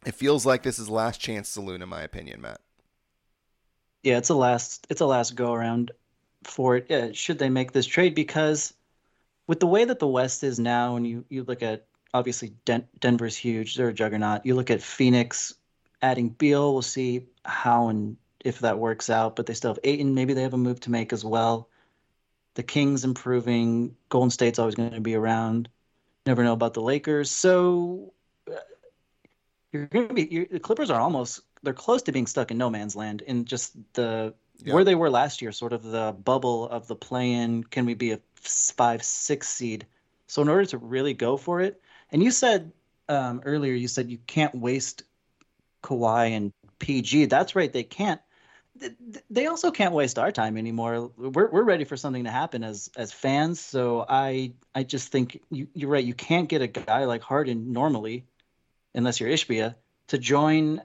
[0.06, 2.62] it feels like this is last chance saloon in my opinion, Matt.
[4.04, 5.92] Yeah, it's a last it's a last go around
[6.46, 6.86] for it.
[6.88, 8.74] Yeah, should they make this trade because
[9.48, 12.88] with the way that the West is now and you you look at obviously Den-
[13.02, 14.46] Denver's huge, they're a juggernaut.
[14.46, 15.56] You look at Phoenix
[16.04, 20.14] adding Beal, we'll see how and if that works out, but they still have Ayton,
[20.14, 21.70] maybe they have a move to make as well.
[22.56, 25.70] The Kings improving, Golden State's always going to be around.
[26.26, 27.32] Never know about the Lakers.
[27.32, 28.14] So
[28.48, 28.56] uh,
[29.72, 32.70] you're going to be the Clippers are almost they're close to being stuck in no
[32.70, 34.74] man's land in just the yeah.
[34.74, 37.64] where they were last year, sort of the bubble of the play-in.
[37.64, 39.86] Can we be a five, six seed?
[40.28, 42.72] So in order to really go for it, and you said
[43.10, 45.04] um, earlier, you said you can't waste
[45.84, 47.26] Kawhi and PG.
[47.26, 48.20] That's right, they can't.
[49.30, 51.12] They also can't waste our time anymore.
[51.16, 53.60] We're we're ready for something to happen as as fans.
[53.60, 56.04] So I I just think you, you're right.
[56.04, 58.26] You can't get a guy like Harden normally,
[58.96, 59.76] unless you're Ishbia,
[60.08, 60.82] to join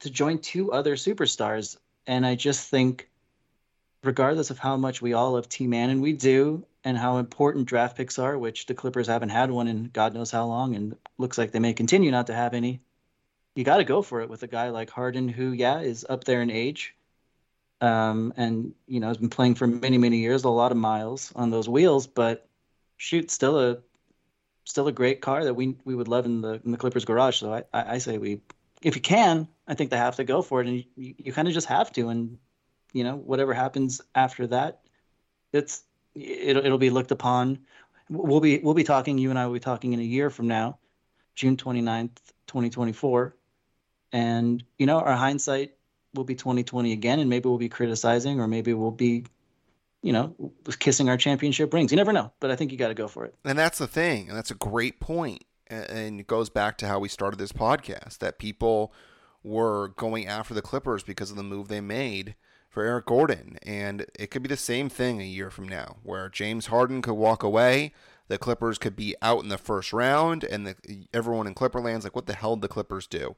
[0.00, 1.76] to join two other superstars.
[2.06, 3.08] And I just think,
[4.04, 7.66] regardless of how much we all love T Man, and we do, and how important
[7.66, 10.96] draft picks are, which the Clippers haven't had one in God knows how long, and
[11.18, 12.80] looks like they may continue not to have any.
[13.54, 16.24] You got to go for it with a guy like Harden, who, yeah, is up
[16.24, 16.94] there in age,
[17.80, 21.32] um, and you know has been playing for many, many years, a lot of miles
[21.36, 22.06] on those wheels.
[22.06, 22.48] But
[22.96, 23.78] shoot, still a
[24.64, 27.38] still a great car that we we would love in the in the Clippers garage.
[27.38, 28.40] So I I, I say we,
[28.82, 31.46] if you can, I think they have to go for it, and you, you, kind
[31.46, 32.38] of just have to, and
[32.92, 34.80] you know whatever happens after that,
[35.52, 37.60] it's it'll it'll be looked upon.
[38.10, 39.18] We'll be we'll be talking.
[39.18, 40.78] You and I will be talking in a year from now,
[41.34, 43.36] June 29th, 2024,
[44.14, 45.74] and you know our hindsight
[46.14, 49.24] will be 2020 again, and maybe we'll be criticizing, or maybe we'll be,
[50.02, 50.34] you know,
[50.78, 51.90] kissing our championship rings.
[51.90, 53.34] You never know, but I think you got to go for it.
[53.44, 57.00] And that's the thing, and that's a great point, and it goes back to how
[57.00, 58.94] we started this podcast that people
[59.42, 62.36] were going after the Clippers because of the move they made
[62.70, 63.58] for Eric Gordon.
[63.62, 67.14] And it could be the same thing a year from now, where James Harden could
[67.14, 67.92] walk away,
[68.28, 72.14] the Clippers could be out in the first round, and the, everyone in Clipperland's like,
[72.14, 73.34] what the hell did the Clippers do?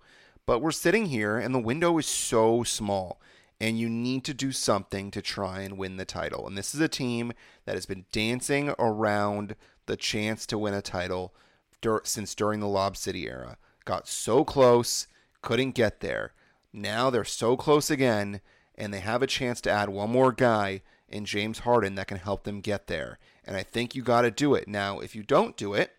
[0.46, 3.20] But we're sitting here, and the window is so small,
[3.60, 6.46] and you need to do something to try and win the title.
[6.46, 7.32] And this is a team
[7.64, 9.56] that has been dancing around
[9.86, 11.34] the chance to win a title
[11.80, 13.58] dur- since during the Lob City era.
[13.84, 15.06] Got so close,
[15.42, 16.32] couldn't get there.
[16.72, 18.40] Now they're so close again
[18.76, 22.18] and they have a chance to add one more guy in James Harden that can
[22.18, 23.18] help them get there.
[23.44, 24.68] And I think you got to do it.
[24.68, 25.92] Now, if you don't do it,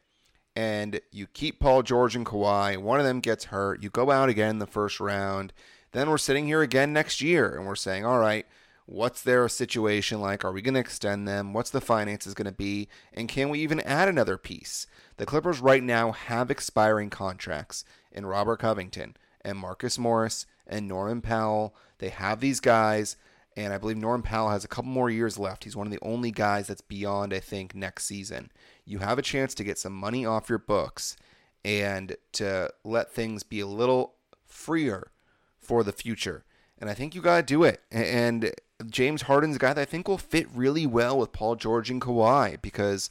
[0.57, 4.27] and you keep Paul George and Kawhi, one of them gets hurt, you go out
[4.27, 5.53] again in the first round,
[5.91, 8.47] then we're sitting here again next year and we're saying, all right,
[8.87, 10.43] what's their situation like?
[10.43, 11.53] Are we going to extend them?
[11.53, 12.89] What's the finances going to be?
[13.13, 14.87] And can we even add another piece?
[15.17, 21.21] The Clippers right now have expiring contracts in Robert Covington and Marcus Morris and Norman
[21.21, 21.75] Powell.
[21.99, 23.15] They have these guys,
[23.57, 25.63] and I believe Norman Powell has a couple more years left.
[25.63, 28.51] He's one of the only guys that's beyond, I think, next season.
[28.85, 31.17] You have a chance to get some money off your books
[31.65, 34.13] and to let things be a little
[34.45, 35.11] freer
[35.59, 36.45] for the future.
[36.77, 37.81] And I think you got to do it.
[37.91, 38.53] And
[38.85, 41.99] James Harden's a guy that I think will fit really well with Paul George and
[41.99, 43.09] Kawhi because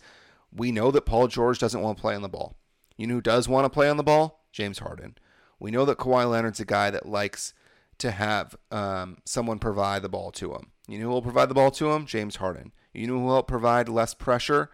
[0.55, 2.55] we know that Paul George doesn't want to play on the ball.
[2.97, 4.45] You know who does want to play on the ball?
[4.53, 5.17] James Harden.
[5.59, 7.53] We know that Kawhi Leonard's a guy that likes
[7.99, 10.71] to have um, someone provide the ball to him.
[10.89, 12.07] You know who will provide the ball to him?
[12.07, 12.73] James Harden.
[12.93, 14.71] You know who will help provide less pressure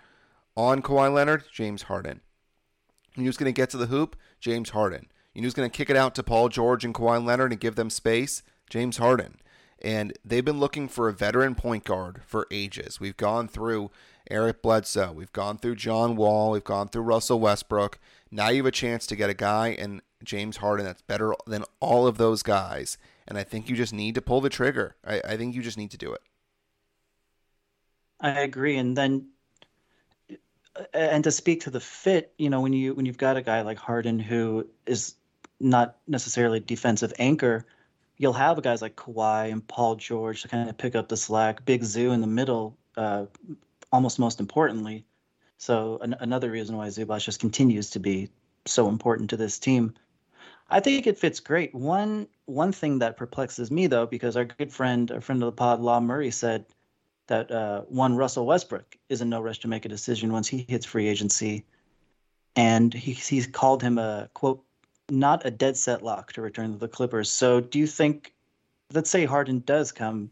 [0.56, 1.44] on Kawhi Leonard?
[1.52, 2.20] James Harden.
[3.16, 4.16] You know who's going to get to the hoop?
[4.40, 5.08] James Harden.
[5.34, 7.60] You know who's going to kick it out to Paul George and Kawhi Leonard and
[7.60, 8.42] give them space?
[8.68, 9.38] James Harden.
[9.80, 13.00] And they've been looking for a veteran point guard for ages.
[13.00, 13.90] We've gone through
[14.30, 15.12] Eric Bledsoe.
[15.12, 16.52] We've gone through John Wall.
[16.52, 17.98] We've gone through Russell Westbrook.
[18.30, 21.64] Now you have a chance to get a guy in James Harden that's better than
[21.80, 22.98] all of those guys.
[23.26, 24.96] And I think you just need to pull the trigger.
[25.04, 26.22] I, I think you just need to do it.
[28.20, 28.76] I agree.
[28.76, 29.28] And then
[30.94, 33.62] and to speak to the fit, you know, when you when you've got a guy
[33.62, 35.14] like Harden who is
[35.60, 37.66] not necessarily defensive anchor,
[38.16, 41.64] you'll have guys like Kawhi and Paul George to kind of pick up the slack.
[41.64, 43.26] Big Zoo in the middle, uh,
[43.92, 45.04] almost most importantly.
[45.58, 48.30] So an- another reason why Zubac just continues to be
[48.66, 49.94] so important to this team.
[50.68, 51.74] I think it fits great.
[51.74, 55.52] One one thing that perplexes me though, because our good friend, a friend of the
[55.52, 56.66] pod, Law Murray, said
[57.28, 60.64] that uh, one Russell Westbrook is in no rush to make a decision once he
[60.68, 61.64] hits free agency,
[62.56, 64.62] and he he's called him a quote
[65.10, 67.30] not a dead set lock to return to the Clippers.
[67.30, 68.32] So do you think
[68.92, 70.30] let's say Harden does come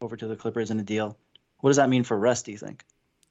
[0.00, 1.16] over to the Clippers in a deal.
[1.60, 2.42] What does that mean for Russ?
[2.42, 2.84] Do you think?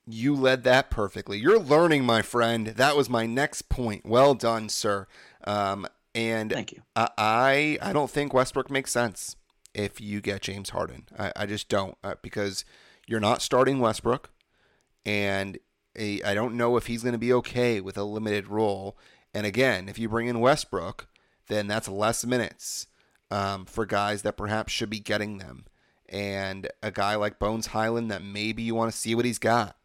[0.08, 1.38] You led that perfectly.
[1.38, 2.68] You're learning, my friend.
[2.68, 4.06] That was my next point.
[4.06, 5.08] Well done, sir.
[5.46, 6.82] Um, and thank you.
[6.96, 9.36] I I don't think Westbrook makes sense
[9.74, 11.08] if you get James Harden.
[11.18, 12.66] I, I just don't uh, because
[13.08, 14.30] you're not starting Westbrook,
[15.06, 15.58] and
[15.96, 18.98] a, I don't know if he's going to be okay with a limited role.
[19.34, 21.08] And again, if you bring in Westbrook,
[21.48, 22.88] then that's less minutes
[23.30, 25.66] um, for guys that perhaps should be getting them.
[26.08, 29.76] And a guy like Bones Hyland that maybe you want to see what he's got.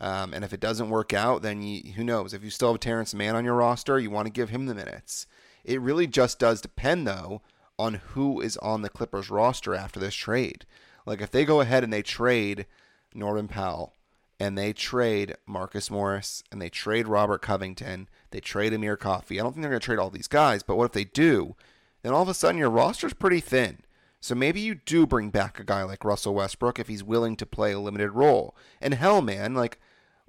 [0.00, 2.34] Um, and if it doesn't work out, then you, who knows?
[2.34, 4.74] If you still have Terance Mann on your roster, you want to give him the
[4.74, 5.26] minutes.
[5.64, 7.42] It really just does depend, though,
[7.78, 10.66] on who is on the Clippers roster after this trade.
[11.06, 12.66] Like if they go ahead and they trade
[13.14, 13.94] Norman Powell
[14.38, 19.38] and they trade Marcus Morris and they trade Robert Covington, they trade Amir Coffey.
[19.38, 21.56] I don't think they're going to trade all these guys, but what if they do?
[22.02, 23.78] Then all of a sudden your roster's pretty thin.
[24.20, 27.46] So maybe you do bring back a guy like Russell Westbrook if he's willing to
[27.46, 28.54] play a limited role.
[28.80, 29.80] And hell, man, like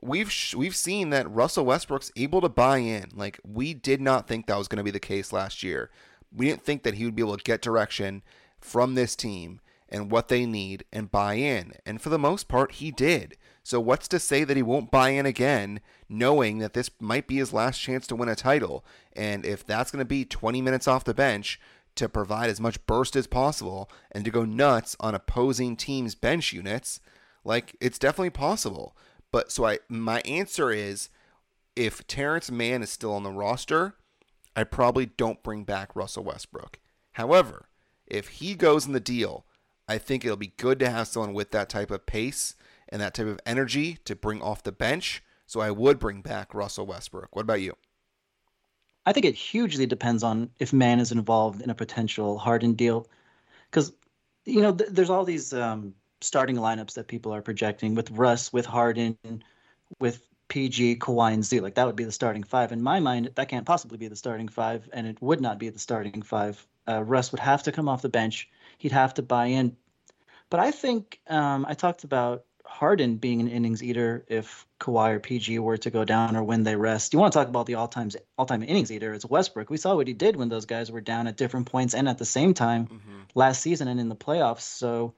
[0.05, 3.09] we've we've seen that Russell Westbrook's able to buy in.
[3.15, 5.89] Like we did not think that was going to be the case last year.
[6.35, 8.23] We didn't think that he would be able to get direction
[8.59, 11.73] from this team and what they need and buy in.
[11.85, 13.37] And for the most part, he did.
[13.61, 17.37] So what's to say that he won't buy in again, knowing that this might be
[17.37, 18.83] his last chance to win a title?
[19.15, 21.61] And if that's going to be 20 minutes off the bench
[21.95, 26.51] to provide as much burst as possible and to go nuts on opposing teams' bench
[26.51, 26.99] units,
[27.45, 28.97] like it's definitely possible.
[29.33, 31.09] But so I my answer is
[31.75, 33.95] if Terance Mann is still on the roster,
[34.55, 36.79] I probably don't bring back Russell Westbrook.
[37.13, 37.67] However,
[38.05, 39.45] if he goes in the deal,
[39.87, 42.55] I think it'll be good to have someone with that type of pace
[42.89, 45.23] and that type of energy to bring off the bench.
[45.47, 47.35] So I would bring back Russell Westbrook.
[47.35, 47.73] What about you?
[49.07, 53.07] I think it hugely depends on if Mann is involved in a potential Harden deal,
[53.71, 53.93] because
[54.45, 58.51] you know th- there's all these um, starting lineups that people are projecting with Russ,
[58.51, 59.17] with Harden,
[59.99, 61.59] with PG, Kawhi, and Z.
[61.59, 62.71] Like that would be the starting five.
[62.71, 65.69] In my mind, that can't possibly be the starting five, and it would not be
[65.69, 66.65] the starting five.
[66.87, 68.49] Uh, Russ would have to come off the bench.
[68.77, 69.75] He'd have to buy in.
[70.49, 75.19] But I think um, I talked about Harden being an innings eater if Kawhi or
[75.19, 77.13] PG were to go down or when they rest.
[77.13, 79.13] You want to talk about the all-time all-time innings eater?
[79.13, 79.69] It's Westbrook.
[79.69, 82.17] We saw what he did when those guys were down at different points and at
[82.17, 83.21] the same time mm-hmm.
[83.35, 84.61] last season and in the playoffs.
[84.61, 85.13] So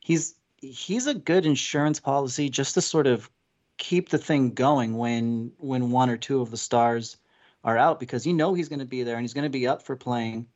[0.00, 0.34] he's
[0.70, 3.30] he's a good insurance policy just to sort of
[3.76, 7.16] keep the thing going when when one or two of the stars
[7.64, 9.66] are out because you know he's going to be there and he's going to be
[9.66, 10.46] up for playing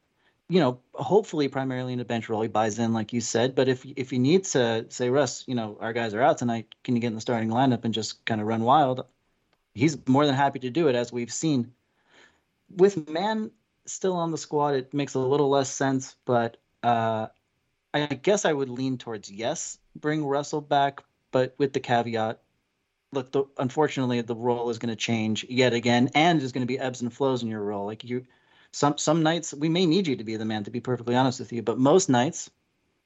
[0.49, 2.43] you know hopefully primarily in a bench role.
[2.43, 5.55] He buys in like you said but if if you need to say russ you
[5.55, 6.75] know our guys are out tonight.
[6.85, 9.05] Can you get in the starting lineup and just kind of run wild?
[9.75, 11.73] He's more than happy to do it as we've seen.
[12.77, 13.51] With Mann
[13.87, 17.27] still on the squad it makes a little less sense but uh
[17.95, 22.41] I guess I would lean towards yes bring Russell back, but with the caveat
[23.13, 26.73] look, the, unfortunately, the role is going to change yet again, and there's going to
[26.73, 27.87] be ebbs and flows in your role.
[27.87, 28.27] Like you,
[28.73, 31.41] some some nights we may need you to be the man, to be perfectly honest
[31.41, 32.51] with you, but most nights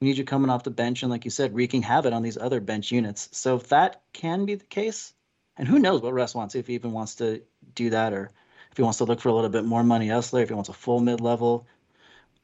[0.00, 2.36] we need you coming off the bench and, like you said, wreaking havoc on these
[2.36, 3.28] other bench units.
[3.32, 5.12] So if that can be the case,
[5.56, 7.42] and who knows what Russ wants, if he even wants to
[7.74, 8.30] do that, or
[8.72, 10.70] if he wants to look for a little bit more money elsewhere, if he wants
[10.70, 11.66] a full mid level,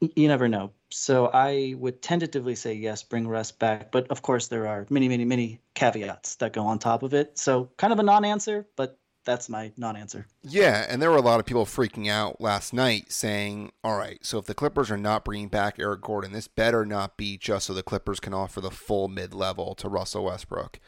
[0.00, 0.72] you never know.
[0.90, 3.92] So I would tentatively say yes, bring Russ back.
[3.92, 7.38] But of course, there are many, many, many caveats that go on top of it.
[7.38, 10.26] So kind of a non answer, but that's my non answer.
[10.42, 10.86] Yeah.
[10.88, 14.38] And there were a lot of people freaking out last night saying, all right, so
[14.38, 17.74] if the Clippers are not bringing back Eric Gordon, this better not be just so
[17.74, 20.80] the Clippers can offer the full mid level to Russell Westbrook.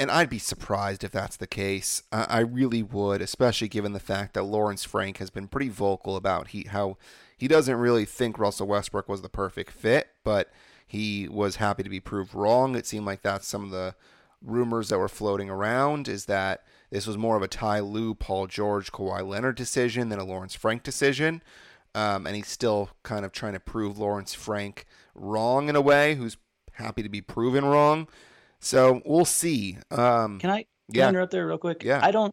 [0.00, 2.02] And I'd be surprised if that's the case.
[2.10, 6.48] I really would, especially given the fact that Lawrence Frank has been pretty vocal about
[6.48, 6.96] he, how
[7.38, 10.50] he doesn't really think Russell Westbrook was the perfect fit, but
[10.86, 12.74] he was happy to be proved wrong.
[12.74, 13.94] It seemed like that's some of the
[14.42, 18.46] rumors that were floating around is that this was more of a Ty Lue, Paul
[18.46, 21.42] George, Kawhi Leonard decision than a Lawrence Frank decision.
[21.94, 26.14] Um, and he's still kind of trying to prove Lawrence Frank wrong in a way,
[26.14, 26.36] who's
[26.72, 28.08] happy to be proven wrong.
[28.60, 29.78] So we'll see.
[29.90, 31.06] Um, can I can yeah.
[31.06, 31.82] I interrupt there real quick?
[31.84, 32.00] Yeah.
[32.02, 32.32] I don't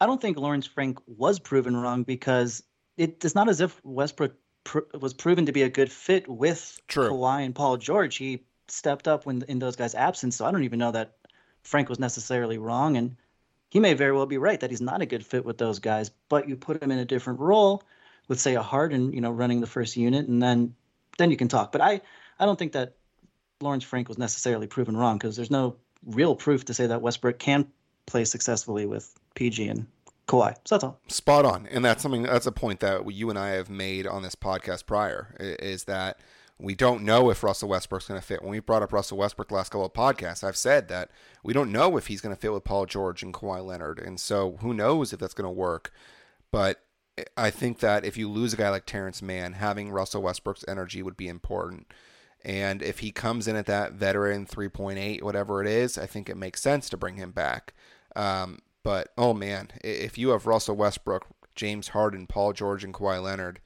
[0.00, 2.62] I don't think Lawrence Frank was proven wrong because
[2.96, 4.34] it's not as if Westbrook
[4.64, 7.10] pr- was proven to be a good fit with True.
[7.10, 8.16] Kawhi and Paul George.
[8.16, 10.36] He stepped up when in those guys' absence.
[10.36, 11.16] So I don't even know that
[11.62, 13.16] Frank was necessarily wrong, and
[13.70, 16.10] he may very well be right that he's not a good fit with those guys.
[16.28, 17.82] But you put him in a different role
[18.28, 20.74] with, say, a Harden, you know, running the first unit, and then
[21.18, 21.72] then you can talk.
[21.72, 22.00] But I
[22.38, 22.94] I don't think that
[23.60, 27.38] Lawrence Frank was necessarily proven wrong because there's no real proof to say that Westbrook
[27.38, 27.66] can
[28.06, 29.86] play successfully with PG and
[30.26, 30.54] Kawhi.
[30.64, 31.00] So that's all.
[31.08, 32.22] Spot on, and that's something.
[32.22, 35.34] That's a point that you and I have made on this podcast prior.
[35.38, 36.18] Is that
[36.58, 38.40] We don't know if Russell Westbrook's going to fit.
[38.42, 41.10] When we brought up Russell Westbrook last couple of podcasts, I've said that
[41.42, 43.98] we don't know if he's going to fit with Paul George and Kawhi Leonard.
[43.98, 45.92] And so who knows if that's going to work.
[46.52, 46.80] But
[47.36, 51.02] I think that if you lose a guy like Terance Mann, having Russell Westbrook's energy
[51.02, 51.88] would be important.
[52.44, 56.36] And if he comes in at that veteran 3.8, whatever it is, I think it
[56.36, 57.74] makes sense to bring him back.
[58.14, 61.26] Um, but oh man, if you have Russell Westbrook,
[61.56, 63.60] James Harden, Paul George, and Kawhi Leonard,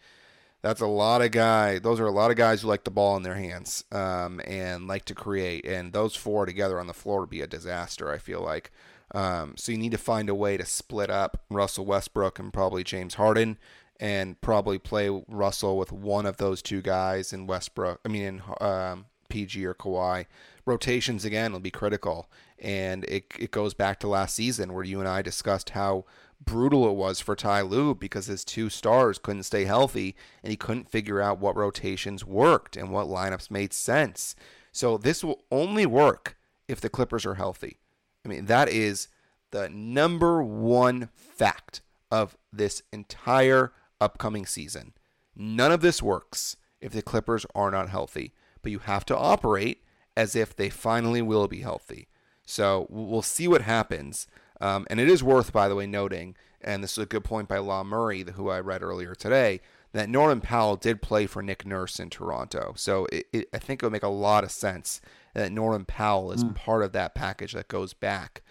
[0.62, 1.82] that's a lot of guys.
[1.82, 4.88] Those are a lot of guys who like the ball in their hands um, and
[4.88, 5.66] like to create.
[5.66, 8.10] And those four together on the floor would be a disaster.
[8.10, 8.72] I feel like.
[9.14, 12.84] Um, so you need to find a way to split up Russell Westbrook and probably
[12.84, 13.58] James Harden,
[13.98, 18.00] and probably play Russell with one of those two guys in Westbrook.
[18.04, 20.26] I mean, in um, PG or Kawhi.
[20.66, 22.28] Rotations again will be critical,
[22.60, 26.04] and it it goes back to last season where you and I discussed how
[26.40, 30.56] brutal it was for Ty Lue because his two stars couldn't stay healthy and he
[30.56, 34.34] couldn't figure out what rotations worked and what lineups made sense.
[34.72, 36.36] So this will only work
[36.68, 37.78] if the Clippers are healthy.
[38.24, 39.08] I mean, that is
[39.50, 41.80] the number one fact
[42.10, 44.92] of this entire upcoming season.
[45.34, 48.32] None of this works if the Clippers are not healthy,
[48.62, 49.82] but you have to operate
[50.16, 52.08] as if they finally will be healthy.
[52.48, 54.26] So we'll see what happens.
[54.58, 57.46] Um, and it is worth, by the way, noting, and this is a good point
[57.46, 59.60] by Law Murray, who I read earlier today,
[59.92, 62.72] that Norman Powell did play for Nick Nurse in Toronto.
[62.74, 65.02] So it, it, I think it would make a lot of sense
[65.34, 66.54] that Norman Powell is mm.
[66.54, 68.42] part of that package that goes back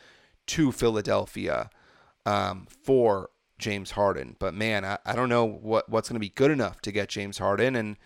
[0.45, 1.71] to Philadelphia
[2.25, 4.35] um, for James Harden.
[4.37, 7.09] But man, I, I don't know what, what's going to be good enough to get
[7.09, 7.75] James Harden.
[7.75, 7.97] And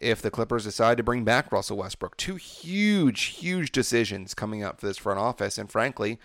[0.00, 4.80] if the Clippers decide to bring back Russell Westbrook, two huge, huge decisions coming up
[4.80, 5.58] for this front office.
[5.58, 6.18] And frankly,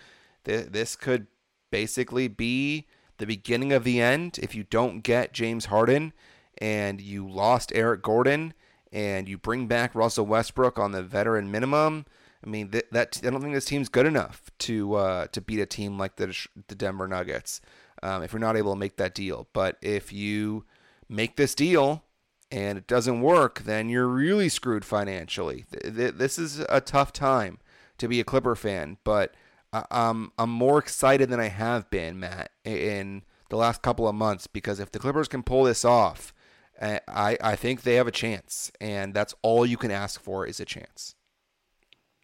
[0.44, 1.26] th- this could
[1.70, 2.86] basically be
[3.18, 6.14] the beginning of the end if you don't get James Harden
[6.58, 8.54] and you lost Eric Gordon
[8.92, 12.06] and you bring back Russell Westbrook on the veteran minimum.
[12.44, 15.60] I mean, that, that I don't think this team's good enough to uh, to beat
[15.60, 16.34] a team like the
[16.68, 17.60] the Denver Nuggets
[18.02, 19.48] um, if you're not able to make that deal.
[19.52, 20.64] But if you
[21.08, 22.04] make this deal
[22.50, 25.64] and it doesn't work, then you're really screwed financially.
[25.70, 27.58] This is a tough time
[27.98, 29.34] to be a Clipper fan, but
[29.72, 34.46] I'm I'm more excited than I have been, Matt, in the last couple of months
[34.46, 36.32] because if the Clippers can pull this off,
[36.78, 40.46] eh, I I think they have a chance, and that's all you can ask for
[40.46, 41.14] is a chance.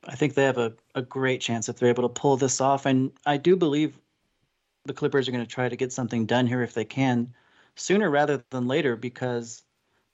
[0.04, 2.86] I think they have a, a great chance if they're able to pull this off,
[2.86, 3.98] and I do believe
[4.84, 7.32] the Clippers are going to try to get something done here if they can
[7.76, 9.62] sooner rather than later because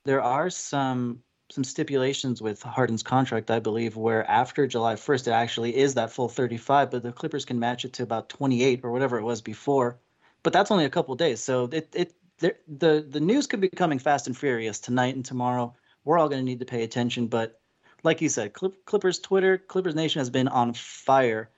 [0.05, 5.31] there are some some stipulations with Harden's contract, I believe, where after July 1st, it
[5.31, 8.91] actually is that full 35, but the Clippers can match it to about 28 or
[8.91, 9.97] whatever it was before.
[10.43, 11.43] But that's only a couple days.
[11.43, 15.75] So it, it the, the news could be coming fast and furious tonight and tomorrow.
[16.05, 17.27] We're all going to need to pay attention.
[17.27, 17.59] But
[18.03, 21.49] like you said, Clippers Twitter, Clippers Nation has been on fire.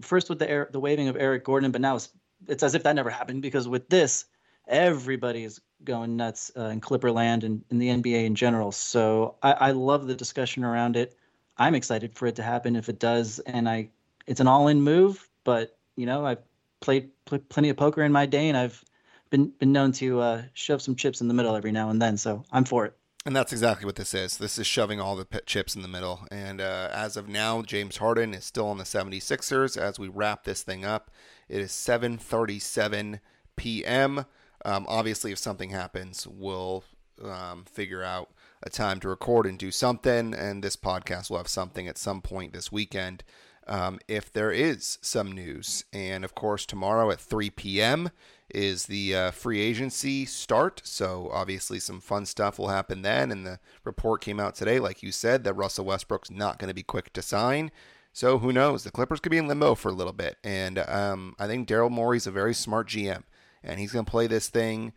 [0.00, 2.08] First with the air, the waiving of Eric Gordon, but now it's,
[2.48, 4.24] it's as if that never happened because with this,
[4.72, 8.72] everybody's going nuts uh, in Clipperland and in the NBA in general.
[8.72, 11.16] So I, I love the discussion around it.
[11.58, 13.90] I'm excited for it to happen if it does, and I
[14.26, 15.28] it's an all-in move.
[15.44, 16.42] But you know, I've
[16.80, 18.82] played pl- plenty of poker in my day, and I've
[19.30, 22.16] been been known to uh, shove some chips in the middle every now and then.
[22.16, 22.96] So I'm for it.
[23.24, 24.38] And that's exactly what this is.
[24.38, 26.26] This is shoving all the chips in the middle.
[26.32, 29.76] And uh, as of now, James Harden is still on the 76ers.
[29.76, 31.10] As we wrap this thing up,
[31.48, 33.20] it is 7:37
[33.56, 34.24] p.m.
[34.64, 36.84] Um, obviously, if something happens, we'll
[37.22, 38.30] um, figure out
[38.62, 40.34] a time to record and do something.
[40.34, 43.24] And this podcast will have something at some point this weekend
[43.66, 45.84] um, if there is some news.
[45.92, 48.10] And of course, tomorrow at 3 p.m.
[48.50, 50.82] is the uh, free agency start.
[50.84, 53.30] So obviously, some fun stuff will happen then.
[53.30, 56.74] And the report came out today, like you said, that Russell Westbrook's not going to
[56.74, 57.70] be quick to sign.
[58.12, 58.84] So who knows?
[58.84, 60.36] The Clippers could be in limbo for a little bit.
[60.44, 63.22] And um, I think Daryl Morey's a very smart GM
[63.64, 64.92] and he's going to play this thing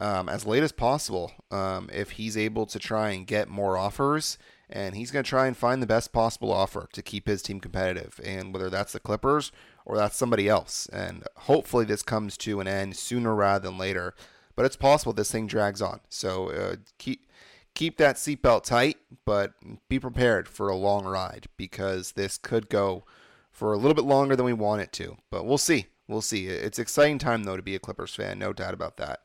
[0.00, 4.38] um, as late as possible um, if he's able to try and get more offers.
[4.70, 7.58] And he's going to try and find the best possible offer to keep his team
[7.58, 8.20] competitive.
[8.22, 9.50] And whether that's the Clippers
[9.86, 10.86] or that's somebody else.
[10.92, 14.14] And hopefully this comes to an end sooner rather than later.
[14.54, 16.00] But it's possible this thing drags on.
[16.10, 17.26] So uh, keep
[17.74, 19.54] keep that seatbelt tight, but
[19.88, 23.04] be prepared for a long ride because this could go
[23.50, 25.16] for a little bit longer than we want it to.
[25.30, 25.86] But we'll see.
[26.08, 26.46] We'll see.
[26.46, 29.22] It's exciting time though to be a Clippers fan, no doubt about that.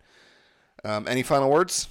[0.83, 1.87] Um, any final words?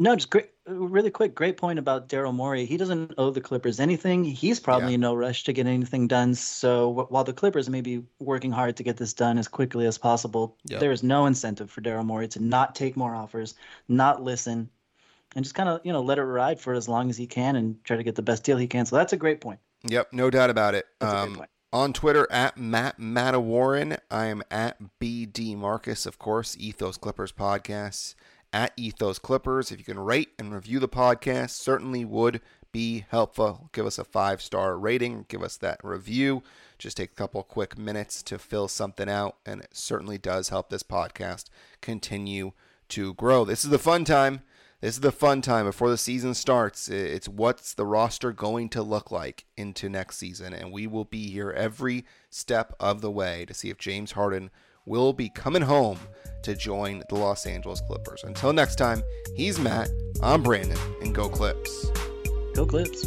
[0.00, 1.34] No, just great, really quick.
[1.34, 2.64] Great point about Daryl Morey.
[2.64, 4.24] He doesn't owe the Clippers anything.
[4.24, 4.94] He's probably yeah.
[4.96, 6.34] in no rush to get anything done.
[6.34, 9.98] So while the Clippers may be working hard to get this done as quickly as
[9.98, 10.80] possible, yep.
[10.80, 13.54] there is no incentive for Daryl Morey to not take more offers,
[13.88, 14.68] not listen.
[15.36, 17.56] and just kind of you know let it ride for as long as he can
[17.56, 18.86] and try to get the best deal he can.
[18.86, 19.60] So that's a great point.
[19.84, 20.86] Yep, no doubt about it.
[21.00, 21.50] That's a Um, great point.
[21.72, 23.98] On Twitter at Matt Matawarren.
[24.10, 28.14] I am at BD Marcus, of course, Ethos Clippers podcast
[28.52, 29.72] at Ethos Clippers.
[29.72, 32.40] If you can rate and review the podcast, certainly would
[32.72, 33.70] be helpful.
[33.72, 36.42] Give us a five star rating, give us that review.
[36.78, 40.68] Just take a couple quick minutes to fill something out, and it certainly does help
[40.68, 41.44] this podcast
[41.80, 42.52] continue
[42.88, 43.44] to grow.
[43.44, 44.42] This is the fun time.
[44.82, 46.88] This is the fun time before the season starts.
[46.88, 51.30] It's what's the roster going to look like into next season, and we will be
[51.30, 54.50] here every step of the way to see if James Harden
[54.84, 56.00] will be coming home
[56.42, 58.24] to join the Los Angeles Clippers.
[58.24, 59.04] Until next time,
[59.36, 59.88] he's Matt,
[60.20, 61.86] I'm Brandon, and go Clips.
[62.52, 63.06] Go Clips.